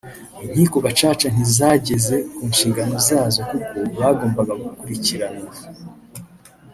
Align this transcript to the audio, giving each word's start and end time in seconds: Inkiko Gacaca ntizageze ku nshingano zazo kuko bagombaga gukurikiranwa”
Inkiko 0.45 0.77
Gacaca 0.85 1.27
ntizageze 1.33 2.15
ku 2.35 2.41
nshingano 2.51 2.93
zazo 3.07 3.41
kuko 3.49 3.75
bagombaga 4.03 4.53
gukurikiranwa” 4.63 5.51